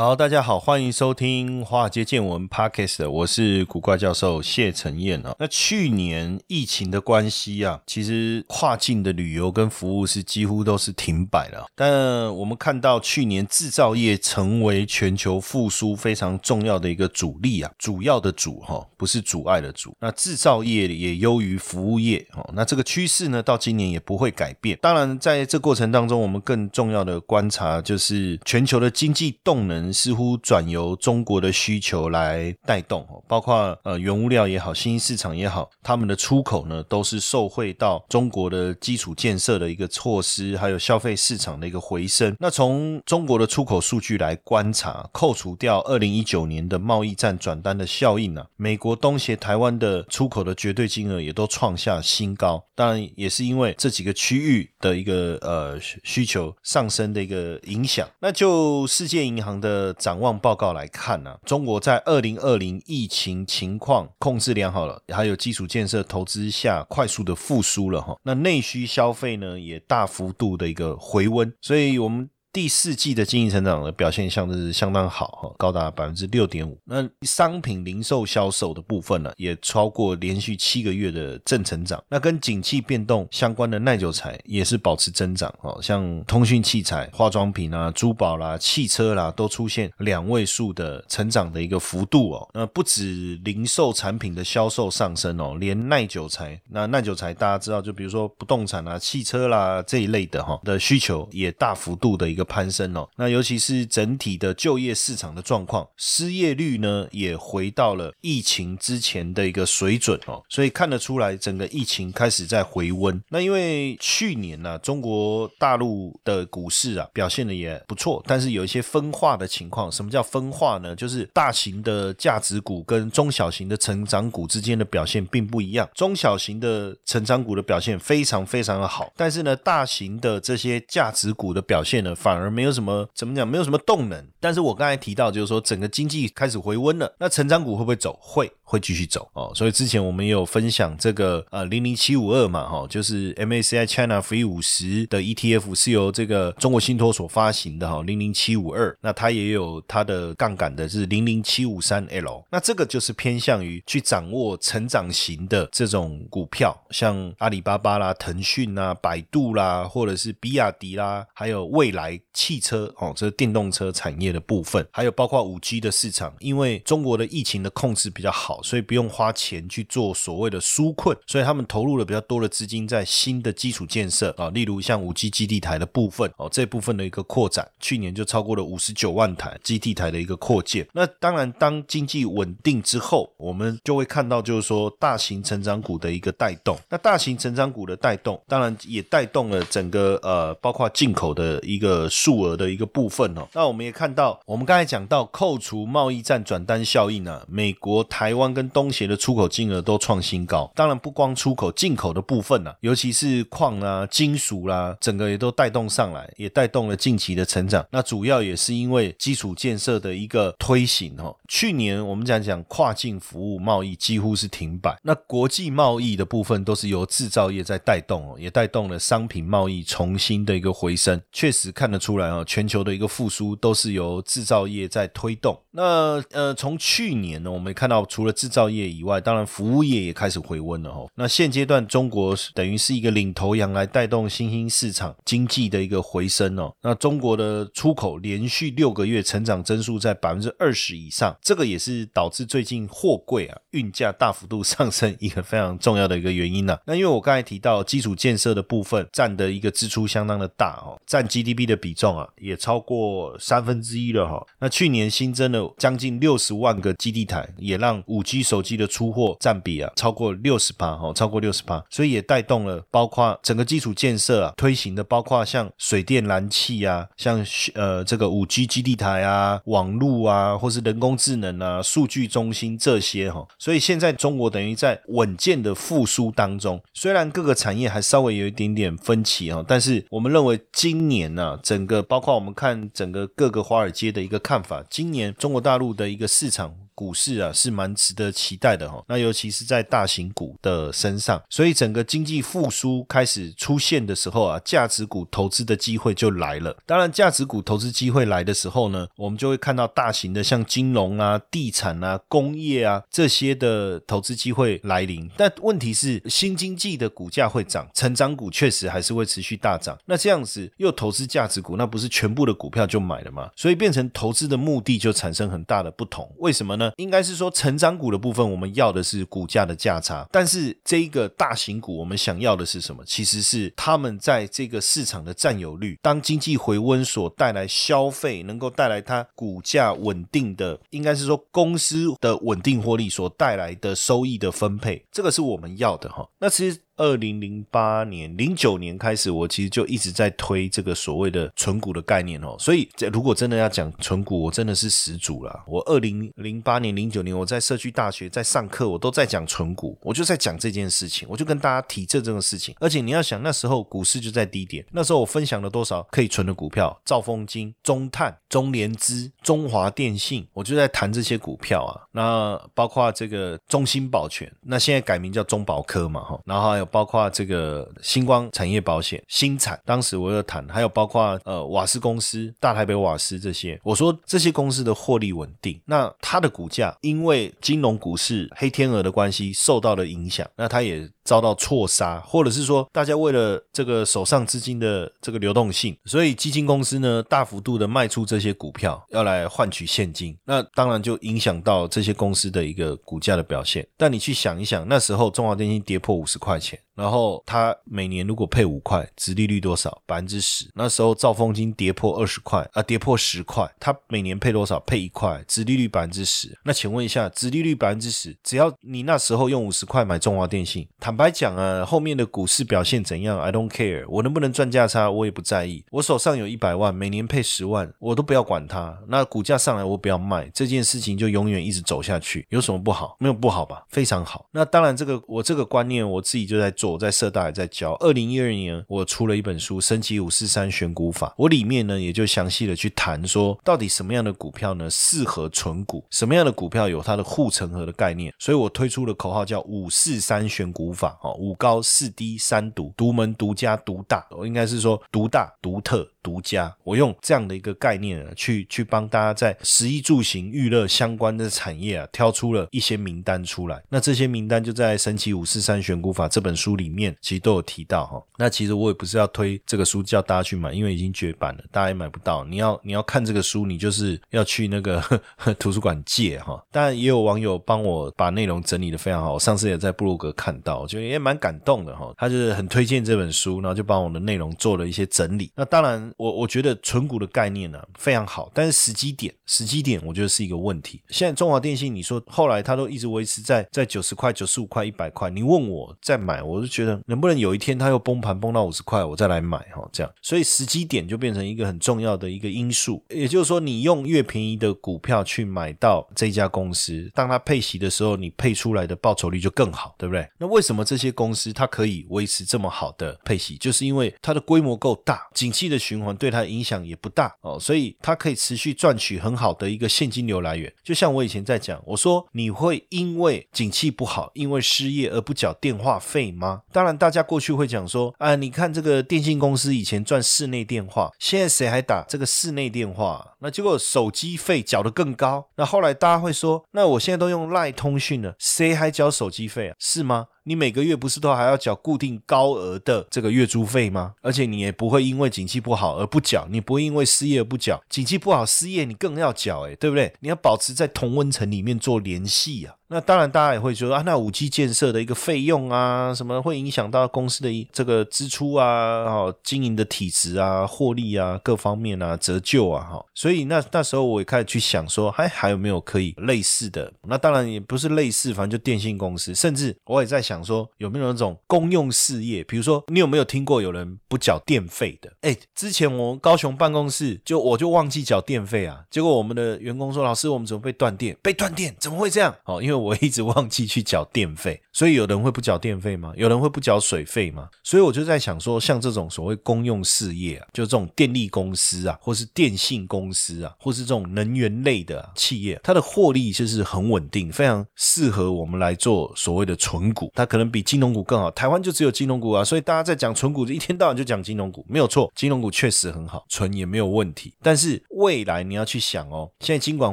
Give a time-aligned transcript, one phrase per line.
[0.00, 5.34] 好，大家好，欢迎收听《华尔街见闻》Podcast，我是古怪教授谢承彦啊。
[5.40, 11.66] 那去年疫情的关系啊，其实跨境的旅游跟服务是几乎都是停摆了。
[11.74, 19.92] 但我们看到去年制造业成为全球复苏非常重要的一个主力啊，主要的主哈，不是阻碍的阻。
[19.98, 22.48] 那制造业也优于服务业哦。
[22.54, 24.78] 那这个趋势呢，到今年也不会改变。
[24.80, 29.87] 当然，在这过程当中，我们更重要的观察就是全球的经济动能。
[29.92, 42.36] 似乎转由中国的需求来带动，包括呃原物料也好，新兴市场也好，他们的出口呢都是受惠到中国的基础建设的一个措施，还有消费市场的一个回升。
[42.38, 52.64] 那从中国的出口数据来观察，扣除掉二零一九年的贸易战转单的效应呢，美国东协、台湾的出口的绝对金额也都创下新高。
[52.74, 58.08] 当然，也是因为这几个区域的一个呃需求上升的一个影响。
[58.20, 59.77] 那就世界银行的。
[59.78, 68.16] 呃展望报告来看呢，中国在二零二零疫情情况控制良好了，还有基础建设投资下快速的复苏了哈。
[68.24, 72.28] 那内需消费呢也大幅度的一个回温，所以我们。
[72.58, 76.76] 第四季的经济成长的表现相是相当好哈，高达百分之六点五。
[76.86, 82.02] 那商品零售销售的部分呢，也超过连续七个月的正成长。
[82.08, 92.50] 那跟景气变动相关的耐久材也是保持增长哦，像通讯器材、化妆品啊、珠宝啦、汽车啦，都出现两位数的成长的一个幅度哦。
[92.52, 102.47] 那不止零售产品的销售上升哦，连耐久材，那耐久材大家知道，就比如说不动产啊、汽车啦这一类的哈的需求也大幅度的一个。
[102.48, 113.22] 攀升哦，那尤其是整体的就业市场的状况，失业率呢也回到了疫情之前的一个水准哦，所以看得出来整个疫情开始在回温。
[113.28, 119.92] 那因为去年呢，中国大陆的股市啊表现的也不错，但是有一些分化的情况。
[119.92, 120.94] 什么叫分化呢？
[120.96, 125.88] 就是大型的价值股跟中小型的成长股之间的表现并不一样。
[125.94, 134.22] 中小型的成长股的表现非常非常的好，但是呢，大型的这些价值股的表现呢反而没有什么怎么讲，没有什么动能。
[134.38, 138.18] 但是我刚才提到，就是说整个经济开始回温了，那成长股会不会走？
[138.20, 138.52] 会。
[138.68, 139.26] 会继续走。
[139.32, 168.57] 哦，所以之前我们也有分享这个呃零零七五二嘛哈，就是 MACI China Free 五十的 ETF 是由这个中国信托所发行的哈零零七五二，那它也有它的杠杆的是零零七五三 L，那这个就是偏向于去掌握成长型的这种股票，像阿里巴巴啦、腾讯啦、百度啦，或者是比亚迪啦，还有未来汽车哦，这电动车产业的部分，还有包括五 G 的市场，因为中国的疫情的控制比较好。
[168.62, 180.86] 所以不用花钱去做所谓的纾困，所以他们投入了比较多的资金在新的基础建设啊，例如像五 G 基地台的部分哦，这部分的一个扩展，去年就超过了五十九万台基地台的一个扩建。
[180.92, 186.76] 那当然，当经济稳定之后，我们就会看到就是说大型成长股的一个带动。
[186.88, 193.46] 那大型成长股的带动，当然也带动了整个呃，包括进口的一个数额的一个部分哦。
[193.52, 198.47] 那我们也看到，我们刚才讲到扣除贸易战转单效应呢，美国、台湾。
[198.52, 207.86] 跟东协的出口金额都创新高，当然不光出口，进口的部分呢，尤其是矿啊、金属啦，整个也都带动上来，也带动了近期的成长。
[207.90, 211.36] 那主要也是因为基础建设的一个推行哦。
[211.48, 221.20] 去年我们讲讲跨境服务贸易几乎是停摆，那国际贸易的部分都是由制造业在带动哦，也带动了商品贸易重新的一个回升。
[221.32, 225.58] 确实看得出来啊，全球的一个复苏都是由制造业在推动。
[225.70, 231.04] 那呃，从去年呢，我们看到除了制造业以外，当然服务业也开始回温了哈。
[231.16, 236.72] 那现阶段中国等于是一个领头羊来带动新兴市场经济的一个回升哦。
[236.80, 246.78] 那中国的出口连续六个月成长增速在百分之二十以上，这个也是导致最近货柜啊运价大幅度上升一个非常重要的一个原因呢。
[246.86, 254.46] 那因为我刚才提到基础建设的部分占的一个支出相当的大哦，占 GDP 的比重啊也超过三分之一了哈。
[254.60, 267.42] 那去年新增了将近六十万个基地台，也让五 G 手机的出货占比啊超过六十八哈，超过六十八，所以也带动了包括整个基础建设啊推行的，包括像水电燃气啊，像
[267.72, 286.74] 呃这个五 G 基地台啊、网络啊，或是人工智能啊、数据中心这些哈，所以现在中国等于在稳健的复苏当中，虽然各个产业还稍微有一点点分歧哈，但是我们认为今年呢，整个包括我们看整个各个华尔街的一个看法，今年中国大陆的一个市场。
[286.98, 296.76] 股市啊是蛮值得期待的哈，那尤其是在大型股的身上，所以整个经济复苏开始出现的时候啊，价值股投资的机会就来了。
[296.84, 305.30] 当然，价值股投资机会来的时候呢，我们就会看到大型的像金融啊、地产啊、工业啊这些的投资机会来临。
[305.36, 309.96] 但问题是，新经济的股价会涨，成长股确实还是会持续大涨。
[310.06, 313.48] 那这样子又投资价值股，那不是全部的股票就买了吗？
[313.54, 316.28] 所以变成投资的目的就产生很大的不同。
[316.38, 316.87] 为什么呢？
[316.96, 323.02] 应该是说，成长股的部分，我们要的是股价的价差，但是这一个大型股，我们想要的是什么？
[323.06, 325.98] 其实是他们在这个市场的占有率。
[326.02, 336.28] 当经济回温所带来消费，能够带来它股价稳定的，应该是说公司的稳定获利所带来的收益的分配，这个是我们要的哈。
[336.38, 336.78] 那其实。
[336.98, 342.56] 二零零八年、零九年开始，我其实就一直在推这个所谓的存股的概念哦。
[342.58, 345.64] 所以，这如果真的要讲存股，我真的是始祖了。
[345.66, 352.74] 我二零零八年、零九年，我在社区大学在上课，我都在讲存股，我就在讲这件事情，我就跟大家提这这个事情。
[352.80, 357.00] 而且你要想，那时候股市就在低点，那时候我分享了多少可以存的股票？
[357.04, 362.02] 兆丰金、中碳、中联资、中华电信，我就在谈这些股票啊。
[362.10, 366.87] 那包括这个中兴保全，那现在改名叫中保科嘛，哈，然后还有。
[366.90, 393.86] 包括这个星光产业保险、新产，当时我有谈，还有包括呃瓦斯公司、大台北瓦斯这些，我说这些公司的获利稳定，那它的股价因为金融股市黑天鹅的关系受到了影响，那它也遭到错杀，或者是说大家为了这个手上资金的这个流动性，所以基金公司呢大幅度的卖出这些股票，要来换取现金，那当然就影响到这些公司的一个股价的表现。
[393.96, 396.77] 但你去想一想，那时候中华电信跌破五十块钱。
[396.78, 396.87] it.
[396.98, 400.02] 然后他每年如果配五块，殖利率多少？
[400.04, 400.68] 百分之十。
[400.74, 404.80] 那时候兆丰金跌破二十块啊，跌破十块，他每年配多少？
[404.80, 406.58] 配一块，殖利率百分之十。
[406.64, 415.84] 那请问一下，殖利率百分之十，只要你那时候用五十块买中华电信，坦白讲啊，后面的股市表现怎样？I don't care，我能不能赚价差，我也不在意。
[415.92, 418.98] 我手上有一百万，每年配十万，我都不要管它。
[419.06, 423.16] 那股价上来，我不要卖，这件事情就永远一直走下去，有什么不好？
[423.20, 423.84] 没有不好吧？
[423.88, 424.46] 非常好。
[424.50, 426.87] 那当然，这个我这个观念，我自己就在做。
[426.90, 427.94] 我在社大也在教。
[428.00, 438.32] 二零一二年，我出了一本书《升级五四三选股法》，我里面呢也就详细的去谈说，到底什么样的股票呢适合存股，什么样的股票有它的护城河的概念。
[438.38, 446.08] 所以我推出了口号叫“五四三选股法”哦，五高四低三独，独门独家独大，我应该是说独大独特。
[446.20, 453.82] 独家，我用这样的一个概念啊，去去帮大家在食衣住行娱乐相关的产业啊，挑出了一些名单出来。
[453.88, 458.22] 那这些名单就在《神奇五四三选股法》这本书里面，其实都有提到哈。
[458.38, 462.44] 那其实我也不是要推这个书叫大家去买，因为已经绝版了，大家也买不到。
[462.44, 465.02] 你要你要看这个书，你就是要去那个
[465.58, 466.64] 图书馆借哈。
[466.70, 472.14] 当然也有网友帮我把内容整理的非常好，我上次也在布鲁格看到，我觉得也蛮感动的哈。
[472.16, 475.52] 他就是很推荐这本书，然后就帮我的内容做了一些整理。
[475.56, 475.98] 那当然。
[476.16, 481.02] 我我觉得存股的概念呢非常好，但是时机点时机点我觉得是一个问题。
[481.08, 490.12] 现在中华电信，你说后来它都一直维持在在九十块、九十五块、一百块，你问我再买，我我就觉得能不能有一天它又崩盘崩到五十块，我再来买哈，这样。
[490.20, 493.02] 所以时机点就变成一个很重要的一个因素。
[493.08, 500.28] 也就是说，你用越便宜的股票去买到这家公司，当它配息的时候，你配出来的报酬率就更好，对不对？
[500.38, 503.56] 那为什么这些公司它可以维持这么好的配息？
[503.56, 506.08] 就是因为它的规模够大，景气的循环。
[506.18, 510.72] 对它影响也不大哦，所以它可以持续赚取很好的一个现金流来源。
[510.82, 516.47] 就像我以前在讲，我说你会因为景气不好，因为失业而不缴电话费吗？
[516.48, 516.62] 吗？
[516.72, 523.34] 当然，大家过去会讲说，啊，你看这个电信公司以前赚室内电话，现在谁还打这个室内电话？
[523.40, 525.48] 那结果手机费缴得更高。
[525.56, 529.74] 那后来大家会说，那我现在都用赖通讯了，谁还交手机费啊？
[529.78, 530.26] 是吗？
[530.48, 534.14] 你每个月不是都还要缴固定高额的这个月租费吗？
[534.22, 540.10] 而且你也不会因为景气不好而不缴，你不会因为失业而不缴，景气不好失业你更要缴，诶，对不对？
[540.20, 542.74] 你要保持在同温层里面做联系啊。
[542.90, 553.04] 那当然，大家也会说啊，那五 G 建设的一个费用啊，什么会影响到公司的这个支出啊，哦，经营的体质啊，获利啊，各方面啊，折旧啊，哈。
[553.14, 556.90] 所以那那时候我也开始去想说，还还有没有可以类似的？
[557.06, 562.42] 那当然也不是类似，反正就电信公司，甚至我也在想想说，有没有那种公用事业？
[562.44, 565.12] 比如说，你有没有听过有人不缴电费的？
[565.20, 571.14] 哎，之前我高雄办公室就我就忘记缴电费啊，结果我们的员工说，老师，我们怎么被断电？
[571.22, 571.76] 被断电？
[571.78, 572.34] 怎么会这样？
[572.46, 572.78] 哦，因为。
[572.78, 576.12] 我一直忘记去缴电费，所以有人会不缴电费吗？
[576.16, 577.48] 有人会不缴水费吗？
[577.64, 590.12] 所以我就在想说，像这种所谓公用事业啊，就这种电力公司啊，或是电信公司啊，或是这种能源类的企业，它的获利就是很稳定，非常适合我们来做所谓的纯股。
[590.14, 591.28] 它可能比金融股更好。
[591.32, 597.34] 台湾就只有金融股啊，所以大家在讲纯股，一天到晚就讲金融股，没有错，金融股确实很好，纯也没有问题。
[597.42, 599.92] 但是未来你要去想哦，现在金管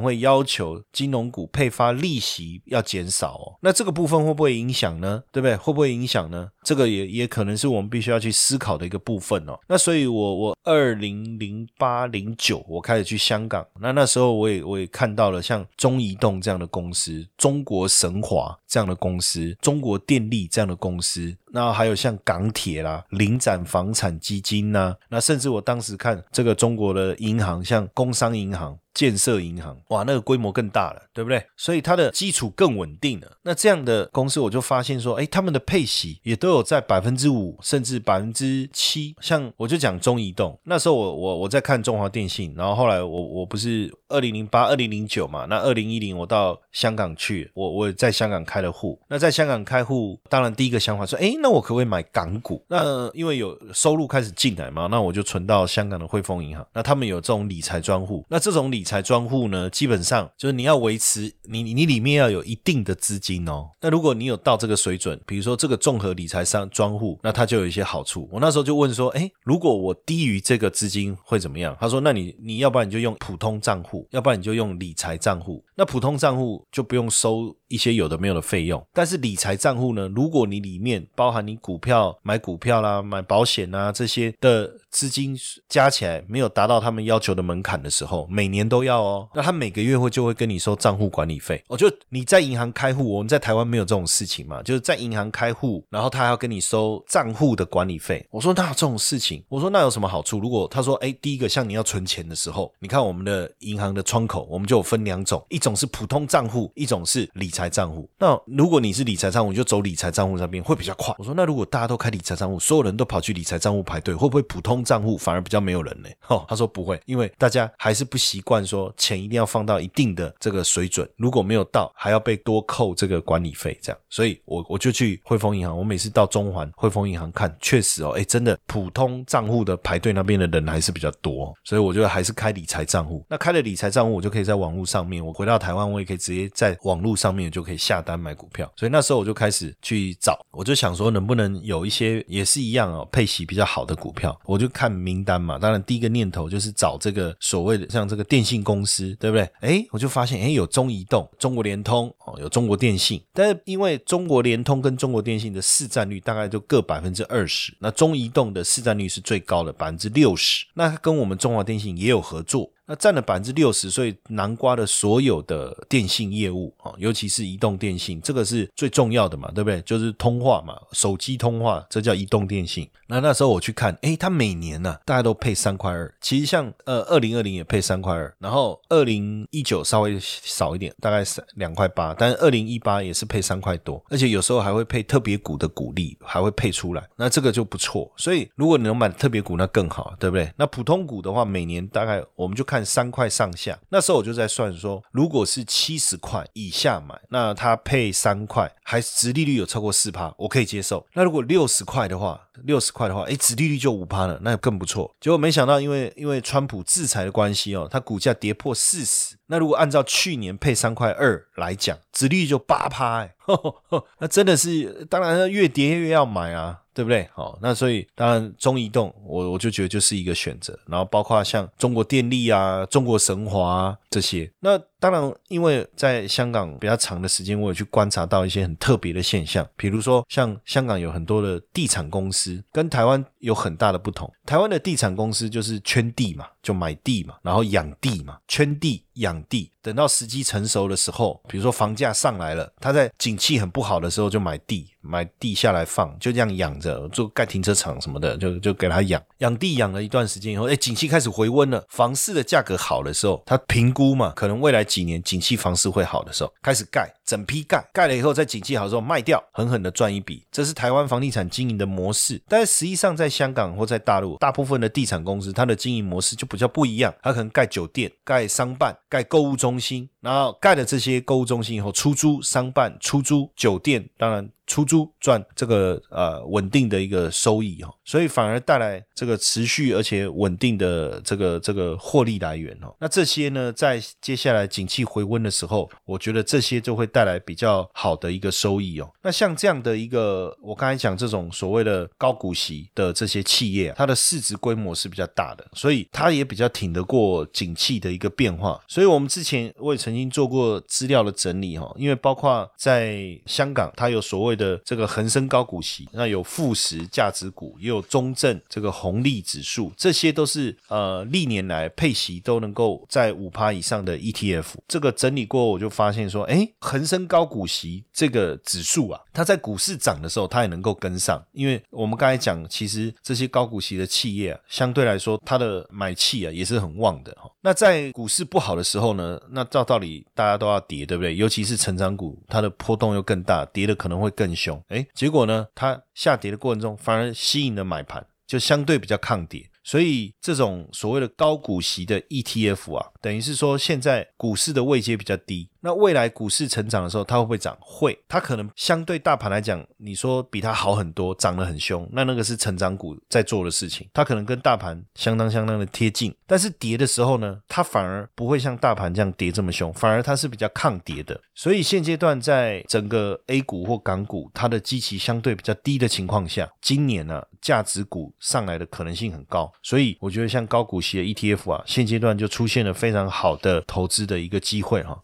[0.00, 2.76] 会要求金融股配发利息要。
[2.76, 5.22] 要减少哦，那这个部分会不会影响呢？
[5.32, 5.56] 对不对？
[5.56, 6.46] 会不会影响呢？
[6.62, 9.58] 这个也也可能是我们必须要去思考的一个部分哦。
[9.66, 28.78] 那所以，我我二零零八零九我开始去香港，那那时候我也我也看到了像中移动这样的公司、中国神华这样的公司、中国电立这样的公司，那还有像港铁啦、领展房产基金呐，那甚至我当时看这个中国的银行，像工商银行。
[28.96, 31.44] 建设银行，哇，那个规模更大了，对不对？
[31.54, 33.30] 所以它的基础更稳定了。
[33.42, 39.14] 那这样的公司，我就发现说，哎，他们的配息也都有在百分之五，甚至百分之七。
[39.20, 48.98] 像我就讲中移动，那时候我我我在看中华电信，然后后来我我不是二零零八、二零零九嘛，那二零一零我到香港去，我我在香港开了户。
[49.10, 52.60] 那在香港开户，当然第一个想法说，哎，那我可不可以买港股？
[52.66, 56.66] 那因为有收入开始进来嘛，那我就存到香港的汇丰银行。
[56.74, 63.70] 那他们有这种理财专户，那这种理财专户呢，基本上就是你要维持你你里面要有一定的资金哦。
[63.80, 68.28] 那如果你有到这个水准，比如说这个综合理财商专户，那它就有一些好处。
[68.32, 71.76] 我那时候就问说，哎，如果我低于这个资金会怎么样？
[71.80, 75.64] 他说，那你你要不然你就用普通账户，要不然你就用理财账户。
[75.76, 85.36] 那普通账户就不用收一些有的没有的费用，但是理财账户呢，如果你里面包包含你股票买股票啦、买保险啊这些的资金
[85.68, 89.28] 加起来没有达到他们要求的门槛的时候，每年都要哦。
[89.34, 98.24] 那他每个月会就会跟你收账户管理费，我就你在银行开户，我们在台湾没有这种事情嘛，就是在银行开户，然后他还要跟你收账户的管理费。
[98.30, 100.38] 我说那这种事情，我说那有什么好处？
[100.38, 108.08] 如果他说，哎，第一个像你要存钱的时候，你看我们的银行的窗口，我们就分两种，一种是普通账户，一种是理财账户。
[108.16, 111.12] 那如果你是理财账户，你就走理财账户那边会比较快。
[111.18, 116.08] 我说那如果大家都开理财账户，所有人都跑去理财账户排队，会不会普通账户反而比较没有人呢？
[116.28, 118.92] 哦，他说不会，因为大家还是不习惯说。
[118.96, 133.24] 钱一定要放到一定的这个水准，如果没有到，还要被多扣这个管理费，这样，所以我我就去汇丰银行，我每次到中环汇丰银行看，确实哦，哎，真的普通账户的排队那边的人还是比较多，所以我觉得还是开理财账户。
[133.28, 138.70] 那开了理财账户，我就可以在网络上面，我回到台湾，我也可以直接在网络上面就可以下单买股票。
[138.76, 145.58] 所以那时候我就开始去找，我就想说能不能有一些也是一样哦，配息比较好的股票，我就看名单嘛。
[145.58, 149.06] 当然第一个念头就是找这个所谓的像这个电信公司。
[149.18, 149.50] 对不对？
[149.60, 153.20] 哎，我就发现，哎，有中移动、中国联通哦，有中国电信。
[153.32, 160.66] 但是因为中国联通跟中国电信的市占率大概就各百分之二十，那中移动的市占率是最高的，百分之六十。
[160.74, 162.70] 那跟我们中华电信也有合作。
[162.86, 169.82] 那占了百分之六十，所以南瓜的所有的电信业务啊，尤其是移动电信，这个是最重要的嘛，对不对？
[169.82, 172.88] 就是通话嘛，手机通话，这叫移动电信。
[173.08, 176.12] 那那时候我去看，诶，它每年呢，大家都配三块二。
[176.20, 188.12] 其实像呃，二零二零也配三块二，然后二零一九稍微少一点，大概三两块八，但是二零一八也是配三块多，而且有时候还会配特别股的股利，还会配出来，那这个就不错。
[188.16, 190.52] 所以如果你能买特别股，那更好，对不对？
[190.56, 192.75] 那普通股的话，每年大概我们就看。
[192.76, 201.06] 看三块上下，那时候我就在算说，如果是七十块以下买，那它配三块，还值利率有超过四趴，我可以接受。
[201.14, 205.10] 那如果六十块的话，六十块的话，哎，值利率就五趴了，那更不错。
[205.18, 213.34] 结果没想到，因为因为川普制裁的关系哦，它股价跌破四十，那如果按照去年配三块二来讲，殖利率就八趴，哎，
[214.18, 216.80] 那真的是，当然越跌越要买啊。
[216.96, 217.28] 对不对？
[217.34, 220.78] 好，那所以当然中移动，我我就觉得就是一个选择。
[220.86, 224.50] 然后包括像中国电力啊、中国神华这些。
[224.60, 229.66] 那当然，因为在香港比较长的时间，我有去观察到一些很特别的现象。
[229.76, 234.30] 比如说，像香港有很多的地产公司，跟台湾有很大的不同。
[234.46, 239.70] 台湾的地产公司就是圈地嘛，就买地嘛，然后养地嘛，圈地养地。
[239.82, 249.22] 等到时机成熟的时候，比如说房价上来了，他在景气很不好的时候就买地，买地下来放，就这样养着，做盖停车场什么的，就就给他养。
[249.38, 260.46] 养地养了一段时间以后，哎，景气开始回温了，房市的价格好的时候，他评估嘛，可能未来几年景气房市会好的时候，开始盖，整批盖，盖了以后，在景气好的时候卖掉，狠狠的赚一笔。
[260.50, 262.42] 这是台湾房地产经营的模式。
[262.48, 270.08] 但是实际上，在香港或在大陆，大部分的地产公司，它的经营模式就比较不一样，它可能盖酒店、盖商办、盖购物中心。
[270.20, 274.48] 然后盖了这些购物中心以后，出租商办、出租酒店，当然。
[274.66, 282.94] 出租赚这个呃稳定的一个收益哈，所以反而带来这个持续而且稳定的这个这个获利来源哦。
[282.98, 289.08] 那这些呢，在接下来景气回温的时候，我觉得这些就会带来比较好的一个收益哦。
[289.22, 298.80] 那像这样的一个，我刚才讲这种所谓的高股息的这些企业，它的市值规模是比较大的，所以它也比较挺得过景气的一个变化。
[298.88, 314.64] 所以我们之前我也曾经做过资料的整理哈，因为包括在香港，它有所谓的这个恒生高股息，那有富时价值股，也有中证这个红利指数，这些都是呃历年来配息都能够在五趴以上的 ETF。
[314.88, 327.50] 这个整理过后，我就发现说，哎，恒生高股息这个指数啊，它在股市涨的时候，它也能够跟上，因为我们刚才讲，其实这些高股息的企业啊，相对来说，它的买气啊也是很旺的哈。
[327.60, 331.34] 那在股市不好的时候呢，那照道理大家都要跌，对不对？
[331.34, 334.80] 尤其是成长股，它的波动又更大，跌的可能会更凶。
[334.88, 339.68] 哎，结果呢，它下跌的过程中反而吸引了买盘，就相对比较抗跌。
[339.82, 345.70] 所以这种所谓的高股息的 ETF 啊，等于是说现在股市的位阶比较低。
[345.86, 347.78] 那未来股市成长的时候，它会不会涨？
[347.80, 356.34] 会，它可能相对大盘来讲，你说比它好很多，涨得很凶，那那个是成长股在做的事情，它可能跟大盘相当相当的贴近。
[356.44, 361.40] 但是跌的时候呢，它反而不会像大盘这样跌这么凶，反而它是比较抗跌的。
[361.54, 369.72] 所以现阶段在整个 A 股或港股，它的基期相对比较低的情况下，今年呢，价值股上来的可能性很高。
[369.84, 375.22] 所以我觉得像高股息的 ETF 啊，现阶段就出现了非常好的投资的一个机会哈。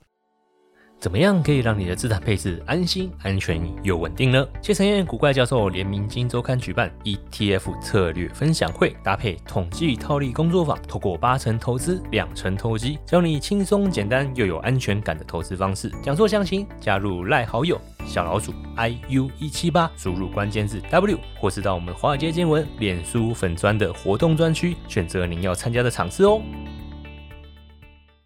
[1.03, 4.47] 怎么样可以让你的资产配置安心、安全又稳定呢？
[4.63, 15.91] 谢承彦古怪教授联名金周刊举办 ETF 策略分享会，搭配统计套利工作坊，透过八成投资、两成投机，教你轻松简单又有安全感的投资方式。
[16.01, 26.41] 讲座详情加入赖好友小老鼠 iu 一七八，输入关键字 W，或是到我们华尔街见闻脸书粉砖的活动专区，选择您要参加的场次哦。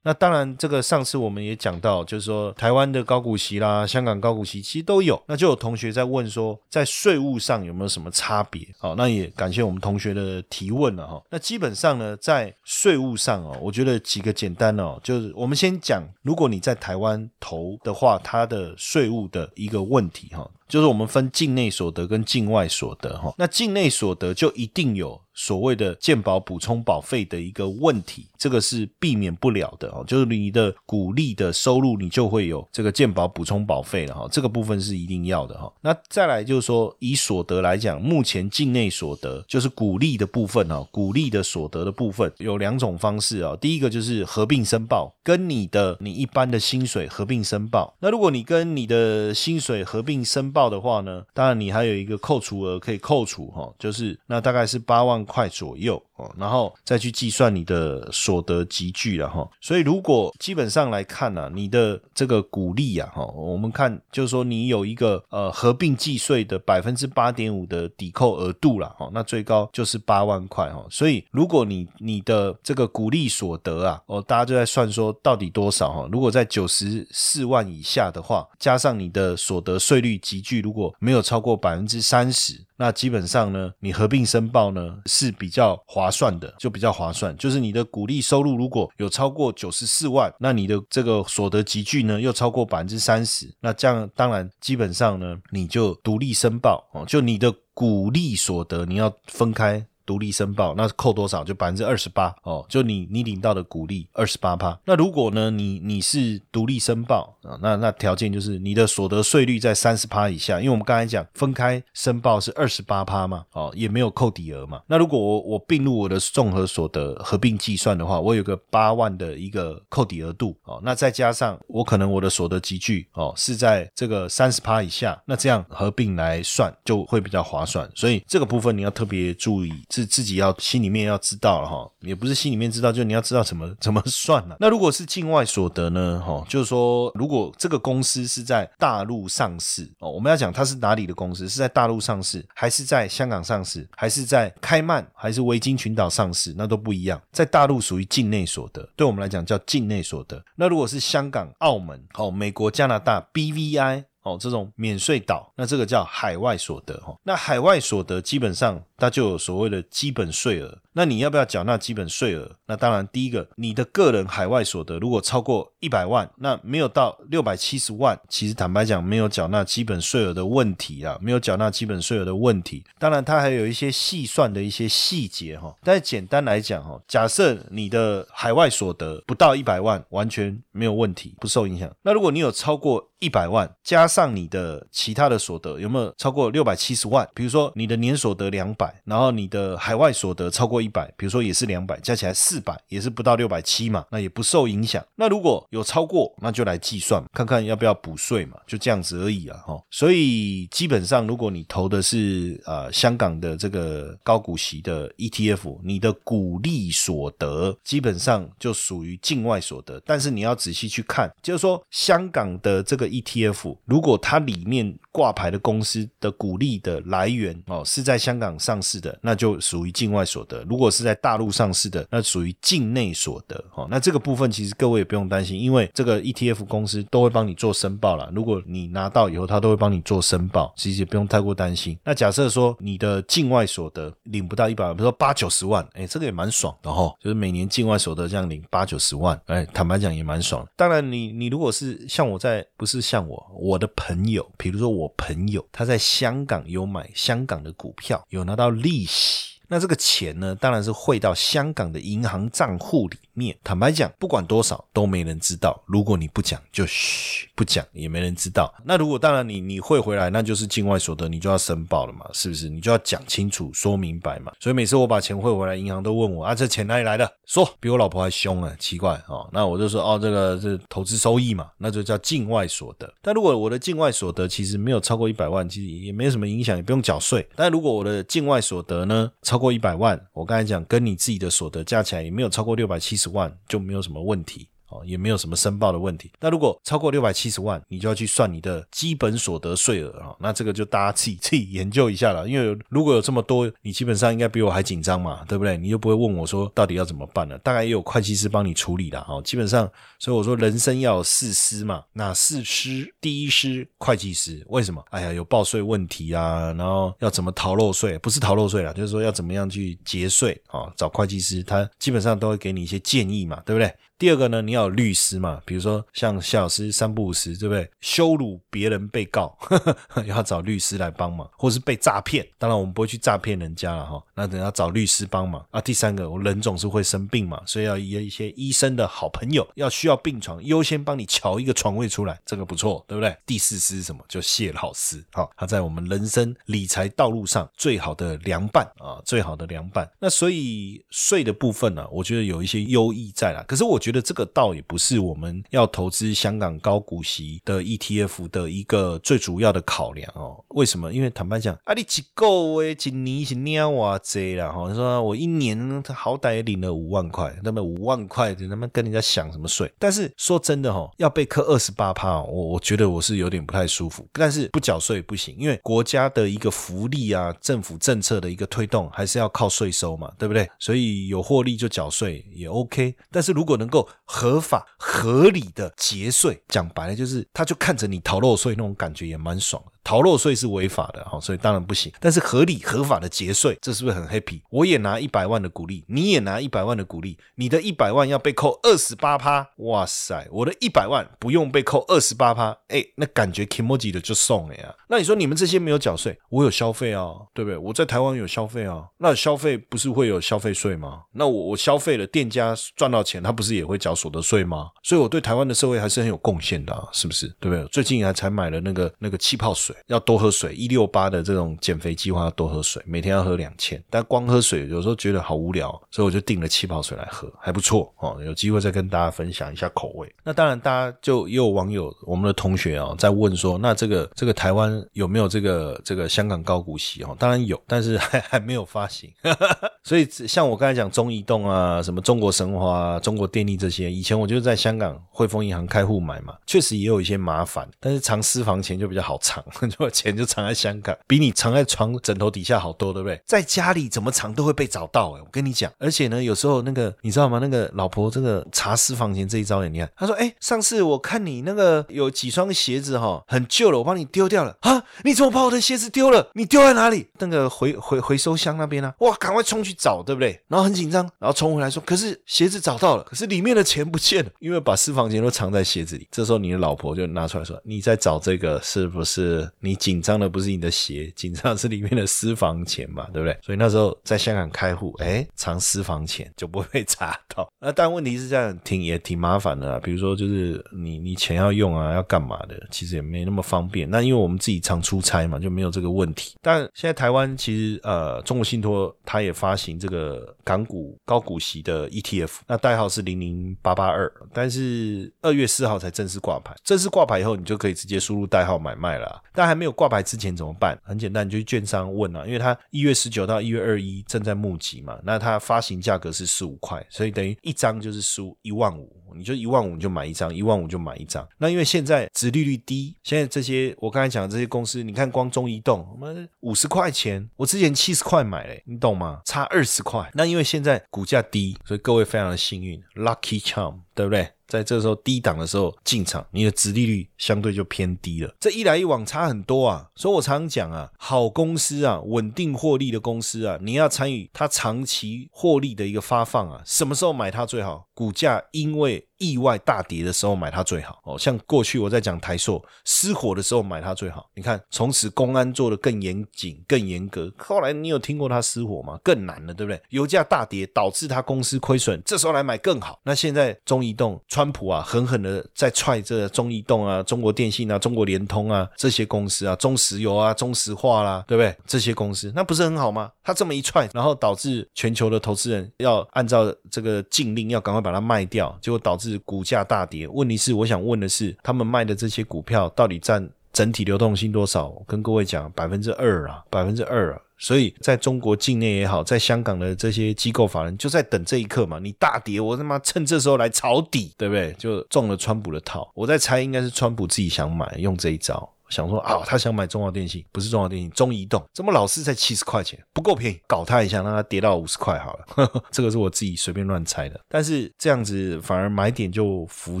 [0.02, 5.22] 那当然，这个上次我们也讲到，就是说台湾的高股息啦，香港高股息其实都有。
[5.26, 8.66] 那就有同学在问说，在税务上有没有什么差别？
[8.78, 11.22] 好，那也感谢我们同学的提问了哈。
[11.30, 20.50] 那基本上呢，在税务上哦，我觉得几个简单哦，就是我们先讲，如果你在台湾投的话，它的税务的一个问题哈。
[20.66, 30.04] 就是我们分境内所得跟境外所得哈，那境内所得就一定有所谓的健保补充保费的一个问题，这个是避免不了的哦。
[30.06, 35.72] 就是你的股利的收入，你就会有这个健保补充保费了哈，这个部分是一定要的哈。
[35.80, 43.56] 那再来就是说，以所得来讲，目前境内所得就是股利的部分哈，股利的所得的部分有两种方式啊。
[43.60, 47.92] 第一个就是合并申报，跟你的你一般的薪水合并申报。
[47.98, 59.48] 那如果你跟你的薪水合并申报，报的话呢，当然你还有一个扣除额可以扣除哈，就是那大概是八万块左右哦，然后再去计算你的所得集聚了哈。
[59.60, 70.86] 所以如果基本上来看呢，你的这个股利啊哈，我们看就是说你有一个呃合并计税的百分之八点五的抵扣额度了哈，那最高就是八万块哈。
[70.90, 76.08] 所以如果你你的这个股利所得啊，哦大家就在算说到底多少哈？
[76.12, 80.60] 如果在九十四万以下的话，加上你的所得税率集聚。
[80.60, 87.36] 如果没有超过百分之三十，那基本上呢，你合并申报呢是比较划算的，就比较划算。
[87.36, 99.86] 就是你的股利收入如果有超过九十四万，那你的这个所得集聚呢又超过百分之三十，那这样当然基本上呢你就独立申报哦，就你的股利所得你要分开。
[100.10, 101.44] 独立申报，那扣多少？
[101.44, 104.76] 就百分之二十八哦，就你你领到的股利二十八趴。
[104.84, 114.82] 那如果呢，你你是独立申报啊，那那条件就是你的所得税率在三十趴以下，因为我们刚才讲分开申报是二十八趴嘛，哦，也没有扣抵额嘛。
[114.88, 127.88] 那如果我我并入我的综合所得合并计算的话，我有个八万的一个扣抵额度哦，那再加上我可能我的所得集聚哦是在这个三十趴以下，那这样合并来算就会比较划算。
[127.94, 129.72] 所以这个部分你要特别注意，
[130.06, 134.56] 自自己要心里面要知道了哈，也不是心里面知道，就你要知道怎么怎么算了。
[134.60, 136.22] 那如果是境外所得呢？
[136.24, 147.20] 哈，就是说如果这个公司是在大陆上市哦，我们要讲它是哪里的公司，是在大陆上市，还是在香港上市，还是在开曼，还是维京群岛上市，那都不一样。
[147.32, 150.44] 在大陆属于境内所得，对我们来讲叫境内所得。
[150.56, 154.04] 那如果是香港、澳门、哦，美国、加拿大 BVI。
[154.22, 157.16] 哦，这种免税岛，那这个叫海外所得哈。
[157.24, 160.78] 那海外所得基本上它就有所谓的基本税额。
[160.92, 162.50] 那你要不要缴纳基本税额？
[162.66, 172.84] 那当然，第一个，你的个人海外所得如果超过一百万，那没有到六百七十万，其实坦白讲，没有缴纳基本税额的问题啊，没有缴纳基本税额的问题。
[172.98, 175.74] 当然，它还有一些细算的一些细节哈。
[175.84, 181.88] 但是简单来讲哈，假设你的海外所得不到一百万，完全没有问题，不受影响。
[182.02, 187.28] 那如果你有超过一百万，加上你的其他的所得，有没有超过六百七十万？
[187.34, 195.04] 比如说你的年所得两百，然后你的海外所得超过一百，比如说也是两百，加起来四百，也是不到六百七嘛，那也不受影响。
[195.14, 199.78] 那如果有超过，那就来计算，看看要不要补税嘛，就这样子而已啊，哈。
[199.90, 223.62] 所以基本上，如果你投的是呃香港的这个高股息的 ETF，你的股利所得基本上就属于境外所得，但是你要仔细去看，就是说香港的这个 ETF，如果它里面挂牌的公司的股利的来源哦是在香港上市的，那就属于境外所得；如果是在大陆上市的，那属于境内所得。
[223.74, 228.30] 哦，那这个部分其实各位也不用担心，因为这个 ETF 公司都会帮你做申报了。
[228.34, 231.98] 如果你拿到以后，他都会帮你做申报，其实也不用太过担心。
[232.04, 240.66] 那假设说你的境外所得领不到一百万，比如说八九十万，哎，这个也蛮爽的哈，就是每年境外所得这样领八九十万，哎，坦白讲也蛮爽。
[240.76, 249.49] 当然，你你如果是像我在，不是像我，我的朋友，比如说我朋友他在香港有买香港的股票，有拿到利息。
[249.70, 253.56] 那这个钱呢，当然是汇到香港的银行账户里面。
[253.62, 255.80] 坦白讲，不管多少都没人知道。
[255.86, 258.74] 如果你不讲，就嘘，不讲也没人知道。
[258.84, 262.68] 那如果当然你你汇回来，那就是境外所得，你就要申报了嘛，是不是？
[262.68, 264.50] 你就要讲清楚、说明白嘛。
[264.58, 267.32] 所以每次我把钱汇回来，银行都问我啊，这钱哪里来的？
[267.46, 269.48] 说比我老婆还凶啊，奇怪哦。
[269.52, 273.08] 那我就说哦，这个是投资收益嘛，那就叫境外所得。
[273.22, 277.48] 但如果我的境外所得其实没有超过一百万，其实也没什么影响，也不用缴税。
[277.54, 284.68] 但如果我的境外所得呢超过一百万，我刚才讲跟你自己的所得加起来也没有超过六百七十万，就没有什么问题。
[284.90, 286.30] 哦，也没有什么申报的问题。
[286.40, 290.34] 那如果超过六百七十万，你就要去算你的基本所得税额啊。
[290.38, 292.48] 那这个就大家自己自己研究一下了。
[292.48, 295.76] 因为如果有这么多，你基本上应该比我还紧张嘛，对不对？
[295.78, 297.56] 你就不会问我说到底要怎么办了。
[297.58, 299.40] 大概也有会计师帮你处理了哈。
[299.42, 302.04] 基本上，所以我说人生要有四师嘛。
[302.12, 305.02] 那四师，第一师会计师，为什么？
[305.10, 308.18] 哎呀，有报税问题啊，然后要怎么逃漏税？
[308.18, 310.92] 不是逃漏税了，就是说要怎么样去节税啊？
[310.96, 313.92] 找会计师，他基本上都会给你一些建议嘛，对不对？
[314.20, 317.90] 第二个呢，你要有律师嘛，比如说像谢老师三不五时，对不对？
[318.02, 319.56] 羞辱别人被告，
[320.28, 324.22] 要找律师来帮忙，或是被诈骗，当然我们不会去诈骗人家了哈。
[324.34, 325.80] 那等要找律师帮忙啊。
[325.80, 333.34] 第三个，我人总是会生病嘛，所以要约一些医生的好朋友，要需要病床，优先帮你瞧一个床位出来，这个不错，对不对？
[333.46, 334.22] 第四师什么？
[334.28, 340.06] 就谢老师，好，他在我们人生理财道路上最好的凉拌啊，最好的凉拌。
[340.18, 344.09] 那所以税的部分呢，我觉得有一些优异在啦，可是我觉。
[344.10, 350.62] 觉得这个倒也不是我们要投资香港高股息的 ETF 的一个最主要的考量哦。
[350.70, 351.12] 为什么？
[351.12, 354.92] 因为坦白讲，啊，你几个月一年是鸟哇贼啦哈！
[354.92, 359.88] 说我一年他好歹也领了五万块，那么五万块，他妈跟人家想什么税？
[359.96, 364.26] 但是说真的哈，要被扣二十八趴，我我觉得我是有点不太舒服。
[364.32, 370.68] 但是不缴税不行，因为国家的一个福利啊，政府政策的一个推动，还是要靠税收嘛，对不对？
[370.80, 373.14] 所以有获利就缴税也 OK。
[373.30, 376.62] 但是如果能够合法合理的节税。
[376.68, 379.92] 讲白了就是，他就看着你逃漏税那种感觉也蛮爽的。
[380.02, 382.10] 逃漏税是违法的，哈，所以当然不行。
[382.18, 384.62] 但是合理合法的节税，这是不是很 happy？
[384.70, 394.94] 我也拿一百万的鼓励，你也拿一百万的鼓励，你的一百万要被扣二十八趴，哇塞，我的一百万不用被扣二十八趴，哎，那感觉 Kimoji 的就送了呀。
[395.08, 397.76] 那你说你们这些没有缴税，我有消费啊，对不对？
[397.76, 401.24] 我在台湾有消费啊，那消费不是会有消费税吗？
[401.32, 404.88] 那我我消费了，店家赚到钱，他不是也会缴所得税吗？
[405.02, 407.48] 所以我对台湾的社会还是很有贡献的，啊是不是？
[407.58, 407.84] 对不对？
[407.88, 409.94] 最近还才买了那个那个气泡水。
[410.06, 414.02] 要多喝水，一六八的这种减肥计划要多喝水，每天要喝两千。
[414.08, 418.38] 但光喝水有时候觉得好无聊，所以我就订了气泡水来喝，还不错哦。
[418.44, 420.32] 有机会再跟大家分享一下口味。
[420.44, 427.36] 那当然，大家就也有网友，我们的同学啊，在问说，那这个这个台湾有没有这个这个香港高股息哦？
[427.38, 429.30] 当然有，但是还 还没有发行。
[430.02, 439.64] 所以像我刚才讲中移动啊，什么中国神华、中国电力这些，以前我就是在香港汇丰银行开户买嘛，确实也有一些麻烦，但是藏私房钱就比较好藏。
[439.98, 443.40] 就钱就藏在香港，比你藏在床枕头底下好多，对不对？
[443.46, 445.90] 在家里怎么藏都会被找到哎，我跟你讲。
[445.98, 447.58] 而且呢，有时候那个你知道吗？
[447.60, 455.02] 那个老婆这个查私房钱这一招，你看，他说：“哎，上次我看你那个有几双鞋子哈，很旧了，我帮你丢掉了啊！
[455.24, 456.50] 你怎么把我的鞋子丢了？
[456.54, 457.28] 你丢在哪里？
[457.38, 459.12] 那个回回回收箱那边呢？
[459.20, 460.60] 哇，赶快冲去找，对不对？
[460.68, 466.26] 然后很紧张，然后冲回来说：可是鞋子找到了，可是里里面的钱不见了，因为把私房钱都藏在鞋子里。
[466.30, 469.70] 这时候你的老婆就拿出来说：你在找这个是不是？
[469.80, 473.54] 你紧张的不是你的鞋，紧张的是里面的私房钱嘛，对不对？
[473.62, 477.70] 所以那时候在香港开户，哎，藏私房钱就不会被查到。
[477.78, 480.00] 那但问题是这样，挺也挺麻烦的。
[480.00, 484.08] 比如说，就是你你钱要用啊，要干嘛的，其实也没那么方便。
[484.08, 486.54] 那因为我们自己常出差嘛，就没有这个问题。
[486.62, 496.74] 但现在台湾其实呃，中国信托它也发行这个港股高股息的 ETF，那代号是零零零八八二，但是二月四号才正式挂牌。
[496.84, 499.42] 正式挂牌以后，你就可以直接输入代号买卖了。
[499.52, 500.98] 但还没有挂牌之前怎么办？
[501.02, 511.46] 很简单，你就去券商问啊，因为它一月十九到一月二一正在募集嘛，那它发行价格是十五块，所以等于一张就是输一万五，你就一万五你就买一张，一万五就买一张。
[511.58, 519.40] 那因为现在殖利率低，现在这些我刚才讲的这些公司，你看光中移动，我们五十块钱，我之前七十块买嘞，你懂吗？
[519.44, 520.30] 差二十块。
[520.34, 524.48] 那因为现在股价低，所以各位非常的幸运，lucky charm，对不对？
[524.66, 528.54] 在这时候低档的时候进场，你的值利率相对就偏低了。
[528.60, 538.06] 这一来一往差很多啊，所以我常常讲啊，好公司啊，稳定获利的公司啊，你要参与它长期获利的一个发放啊，什么时候买它最好？
[538.14, 544.48] 股价因为意外大跌的时候买它最好哦，像过去我在讲台塑失火的时候买它最好。
[544.54, 547.50] 你看，从此公安做的更严谨、更严格。
[547.56, 549.18] 后来你有听过它失火吗？
[549.24, 550.00] 更难了，对不对？
[550.10, 553.18] 油价大跌导致它公司亏损，这时候来买更好。
[553.24, 561.74] 那现在中移动、川普啊，狠狠的在踹这中移动啊、中国电信啊、中国联通啊这些公司啊、中石油啊、中石化啦，对不对？
[561.86, 563.30] 这些公司那不是很好吗？
[563.42, 570.26] 他这么一踹，然后导致全球的投资人要按照这个禁令，要赶快把它卖掉，结果导致是股价大跌。
[570.28, 574.90] 问题是，我想问的是，他们卖的这些股票到底占整体流动性多少？
[575.06, 577.40] 跟各位讲，百分之二啊，百分之二啊。
[577.62, 581.98] 所以在中国境内也好，在香港的这些机构法人就在等这一刻嘛。
[581.98, 584.72] 你大跌，我他妈趁这时候来抄底，对不对？
[584.78, 586.10] 就中了川普的套。
[586.14, 588.66] 我在猜，应该是川普自己想买，用这一招。
[588.90, 595.84] 想说啊，他想买中华电信，不是中华电信，中移动，怎么老是才七十块钱，不够便宜，搞他一下，让他跌到五十块好了呵呵。
[595.90, 600.00] 这个是我自己随便乱猜的，但是这样子反而买点就浮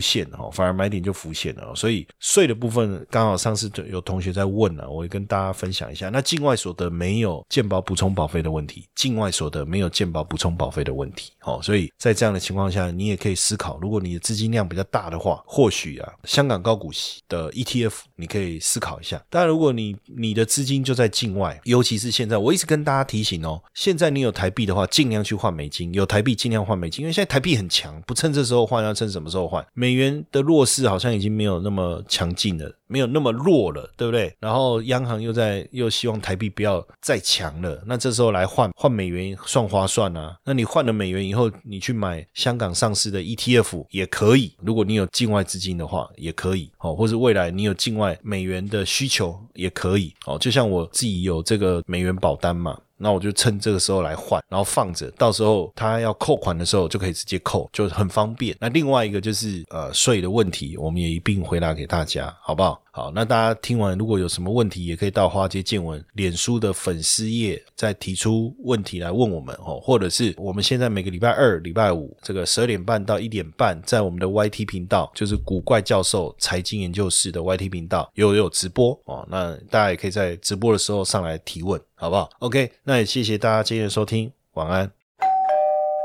[0.00, 1.74] 现哦，反而买点就浮现了。
[1.74, 6.08] 所以税的部分刚好上次有同学在问了，我也跟大家分享一下。
[6.08, 11.32] 那境外所得没有健保补充保费的问题，境外所得没有健保补充保费的问题。
[11.42, 19.22] 哦，所以在这样的情况下，你也可以思考，如果你的资金量比较大的话，或许啊，香港高股息的 ETF 你可以思考一下。
[19.28, 29.64] 当然，如果你你的资金就在境外，尤其是现在，我一直跟大家提醒哦，现在你有台币的话，尽量去换美金；有台币尽量换美金，因为现在台币很强，不趁这时候换，要趁什么时候换？
[29.74, 32.72] 美元的弱势好像已经没有那么强劲了。
[32.90, 34.34] 没有那么弱了，对不对？
[34.40, 40.36] 然后央行又在又希望台币不要再强了，那这时候来换换美元算划算啊？
[40.44, 50.36] 那你换了美元以后，你去买香港上市的 ETF 也可以，如果你有境外资金的话也可以哦，或者未来你有境外美元的需求也可以哦。
[50.36, 52.76] 就像我自己有这个美元保单嘛。
[53.00, 58.56] 那我就趁这个时候来换，然后放着，到时候他要扣款的时候就可以直接扣，就很方便。
[58.60, 62.80] 那另外一个就是呃税的问题，我们也一并回答给大家，好不好？
[62.92, 84.99] 好，那大家听完如果有什么问题，也可以到花街见闻脸书的粉丝页再提出问题来问我们哦，或者是我们现在每个礼拜二、礼拜五这个十二点半到一点半，在我们的 YT 频道，就是古怪教授财经研究室的 YT 频道有有直播哦，那大家也可以在直播的时候上来提问，好不好？OK，那也谢谢大家今天的收听，晚安。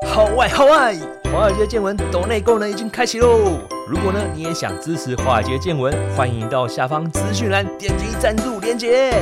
[0.03, 0.95] 好外好外，
[1.31, 3.60] 华尔街见闻抖内功能已经开启喽！
[3.88, 9.13] 如果呢你也想支持华尔街见闻，欢迎到下方资讯栏点击赞助连接。